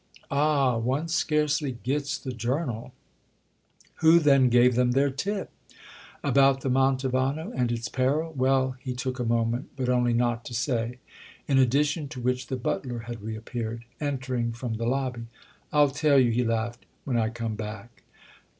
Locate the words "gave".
4.49-4.73